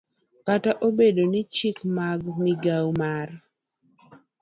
Kata 0.45 0.71
obedo 0.87 1.23
ni 1.31 1.41
chike 1.53 1.83
mag 1.97 2.19
migao 2.41 2.89
mar 3.01 3.29